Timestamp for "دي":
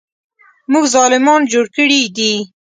2.17-2.33